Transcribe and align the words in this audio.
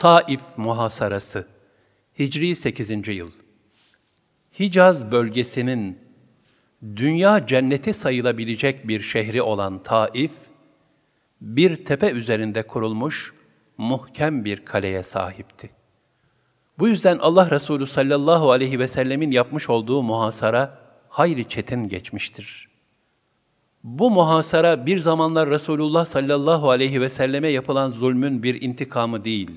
Taif 0.00 0.40
Muhasarası 0.56 1.46
Hicri 2.18 2.56
8. 2.56 3.08
yıl 3.08 3.30
Hicaz 4.58 5.12
bölgesinin 5.12 5.98
dünya 6.96 7.46
cenneti 7.46 7.94
sayılabilecek 7.94 8.88
bir 8.88 9.00
şehri 9.00 9.42
olan 9.42 9.82
Taif, 9.82 10.30
bir 11.40 11.84
tepe 11.84 12.10
üzerinde 12.10 12.62
kurulmuş 12.62 13.34
muhkem 13.78 14.44
bir 14.44 14.64
kaleye 14.64 15.02
sahipti. 15.02 15.70
Bu 16.78 16.88
yüzden 16.88 17.18
Allah 17.18 17.50
Resulü 17.50 17.86
sallallahu 17.86 18.50
aleyhi 18.50 18.78
ve 18.78 18.88
sellemin 18.88 19.30
yapmış 19.30 19.70
olduğu 19.70 20.02
muhasara 20.02 20.78
hayli 21.08 21.48
çetin 21.48 21.88
geçmiştir. 21.88 22.68
Bu 23.84 24.10
muhasara 24.10 24.86
bir 24.86 24.98
zamanlar 24.98 25.50
Resulullah 25.50 26.04
sallallahu 26.06 26.70
aleyhi 26.70 27.00
ve 27.00 27.08
selleme 27.08 27.48
yapılan 27.48 27.90
zulmün 27.90 28.42
bir 28.42 28.62
intikamı 28.62 29.24
değil, 29.24 29.50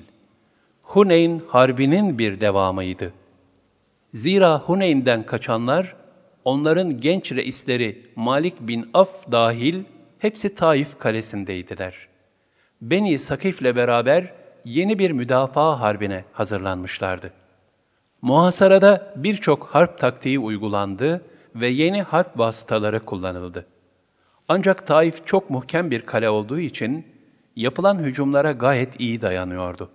Huneyn 0.94 1.42
harbinin 1.48 2.18
bir 2.18 2.40
devamıydı. 2.40 3.12
Zira 4.12 4.58
Huneyn'den 4.58 5.22
kaçanlar, 5.26 5.96
onların 6.44 7.00
genç 7.00 7.32
reisleri 7.32 8.06
Malik 8.16 8.60
bin 8.60 8.90
Af 8.94 9.32
dahil 9.32 9.84
hepsi 10.18 10.54
Taif 10.54 10.98
kalesindeydiler. 10.98 12.08
Beni 12.80 13.18
Sakif'le 13.18 13.76
beraber 13.76 14.32
yeni 14.64 14.98
bir 14.98 15.10
müdafaa 15.10 15.80
harbine 15.80 16.24
hazırlanmışlardı. 16.32 17.32
Muhasarada 18.22 19.14
birçok 19.16 19.66
harp 19.66 19.98
taktiği 19.98 20.38
uygulandı 20.38 21.22
ve 21.54 21.68
yeni 21.68 22.02
harp 22.02 22.38
vasıtaları 22.38 23.00
kullanıldı. 23.00 23.66
Ancak 24.48 24.86
Taif 24.86 25.26
çok 25.26 25.50
muhkem 25.50 25.90
bir 25.90 26.00
kale 26.00 26.30
olduğu 26.30 26.58
için 26.58 27.06
yapılan 27.56 27.98
hücumlara 27.98 28.52
gayet 28.52 29.00
iyi 29.00 29.20
dayanıyordu. 29.22 29.90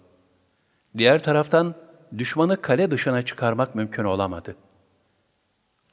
Diğer 0.98 1.24
taraftan 1.24 1.76
düşmanı 2.18 2.62
kale 2.62 2.92
dışına 2.92 3.22
çıkarmak 3.22 3.76
mümkün 3.76 4.04
olamadı. 4.04 4.56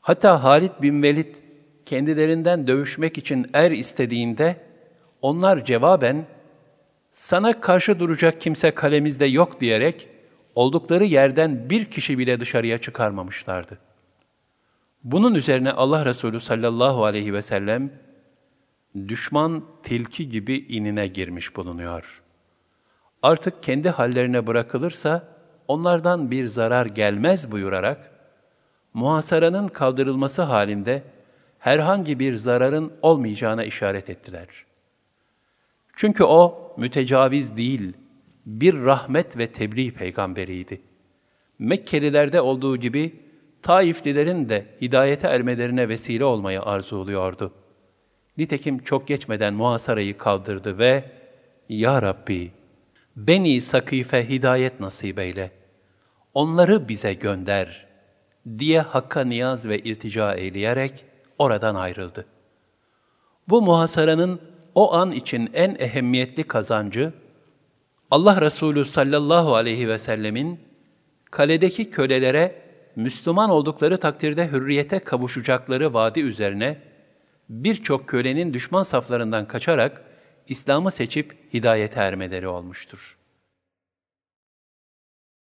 Hatta 0.00 0.44
Halid 0.44 0.70
bin 0.82 1.02
Velid 1.02 1.34
kendilerinden 1.86 2.66
dövüşmek 2.66 3.18
için 3.18 3.46
er 3.52 3.70
istediğinde 3.70 4.56
onlar 5.22 5.64
cevaben 5.64 6.26
sana 7.10 7.60
karşı 7.60 8.00
duracak 8.00 8.40
kimse 8.40 8.70
kalemizde 8.70 9.26
yok 9.26 9.60
diyerek 9.60 10.08
oldukları 10.54 11.04
yerden 11.04 11.70
bir 11.70 11.84
kişi 11.84 12.18
bile 12.18 12.40
dışarıya 12.40 12.78
çıkarmamışlardı. 12.78 13.78
Bunun 15.04 15.34
üzerine 15.34 15.72
Allah 15.72 16.04
Resulü 16.04 16.40
sallallahu 16.40 17.04
aleyhi 17.04 17.34
ve 17.34 17.42
sellem 17.42 17.90
düşman 19.08 19.64
tilki 19.82 20.28
gibi 20.28 20.56
inine 20.56 21.06
girmiş 21.06 21.56
bulunuyor. 21.56 22.22
Artık 23.26 23.62
kendi 23.62 23.90
hallerine 23.90 24.46
bırakılırsa 24.46 25.28
onlardan 25.68 26.30
bir 26.30 26.46
zarar 26.46 26.86
gelmez 26.86 27.52
buyurarak 27.52 28.10
muhasaranın 28.94 29.68
kaldırılması 29.68 30.42
halinde 30.42 31.02
herhangi 31.58 32.18
bir 32.18 32.36
zararın 32.36 32.92
olmayacağına 33.02 33.64
işaret 33.64 34.10
ettiler. 34.10 34.46
Çünkü 35.96 36.24
o 36.24 36.72
mütecaviz 36.76 37.56
değil, 37.56 37.92
bir 38.46 38.82
rahmet 38.84 39.38
ve 39.38 39.46
tebliğ 39.46 39.94
peygamberiydi. 39.94 40.80
Mekkelilerde 41.58 42.40
olduğu 42.40 42.76
gibi 42.76 43.20
Taiflilerin 43.62 44.48
de 44.48 44.66
hidayete 44.80 45.28
ermelerine 45.28 45.88
vesile 45.88 46.24
olmayı 46.24 46.62
arzuluyordu. 46.62 47.52
Nitekim 48.38 48.78
çok 48.78 49.08
geçmeden 49.08 49.54
muhasarayı 49.54 50.18
kaldırdı 50.18 50.78
ve 50.78 51.04
''Ya 51.68 52.02
Rabbi, 52.02 52.52
Beni 53.16 53.60
Sakife 53.60 54.28
hidayet 54.28 54.80
nasip 54.80 55.18
eyle, 55.18 55.50
onları 56.34 56.88
bize 56.88 57.14
gönder.'' 57.14 57.86
diye 58.58 58.80
Hakk'a 58.80 59.24
niyaz 59.24 59.68
ve 59.68 59.78
iltica 59.78 60.34
eyleyerek 60.34 61.04
oradan 61.38 61.74
ayrıldı. 61.74 62.26
Bu 63.48 63.62
muhasaranın 63.62 64.40
o 64.74 64.94
an 64.94 65.12
için 65.12 65.50
en 65.54 65.76
ehemmiyetli 65.78 66.42
kazancı, 66.44 67.12
Allah 68.10 68.40
Resulü 68.40 68.84
sallallahu 68.84 69.54
aleyhi 69.54 69.88
ve 69.88 69.98
sellemin 69.98 70.60
kaledeki 71.30 71.90
kölelere 71.90 72.62
Müslüman 72.96 73.50
oldukları 73.50 73.98
takdirde 73.98 74.48
hürriyete 74.48 74.98
kavuşacakları 74.98 75.94
vaadi 75.94 76.20
üzerine 76.20 76.78
birçok 77.48 78.08
kölenin 78.08 78.54
düşman 78.54 78.82
saflarından 78.82 79.48
kaçarak 79.48 80.02
İslam'ı 80.48 80.90
seçip 80.90 81.54
hidayete 81.54 82.00
ermeleri 82.00 82.48
olmuştur.'' 82.48 83.25